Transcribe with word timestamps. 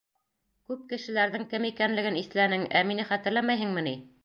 Күп 0.71 0.87
кешеләрҙең 0.93 1.43
кем 1.51 1.67
икәнлеген 1.69 2.19
иҫләнең, 2.23 2.67
ә 2.79 2.85
мине 2.93 3.09
хәтерләмәйһеңме 3.13 3.89
ни? 3.93 3.97